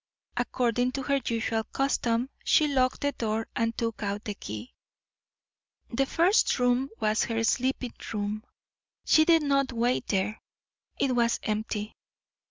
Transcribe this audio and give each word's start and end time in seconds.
According 0.35 0.93
to 0.93 1.03
her 1.03 1.21
usual 1.23 1.63
custom, 1.65 2.31
she 2.43 2.67
locked 2.67 3.01
the 3.01 3.11
door 3.11 3.47
and 3.55 3.77
took 3.77 4.01
out 4.01 4.23
the 4.25 4.33
key. 4.33 4.73
The 5.91 6.07
first 6.07 6.57
room 6.57 6.89
was 6.99 7.25
her 7.25 7.43
sleeping 7.43 7.93
room. 8.11 8.43
She 9.05 9.25
did 9.25 9.43
not 9.43 9.71
wait 9.71 10.07
there; 10.07 10.41
it 10.99 11.15
was 11.15 11.39
empty. 11.43 11.95